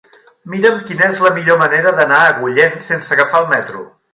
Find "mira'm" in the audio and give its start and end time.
0.53-0.79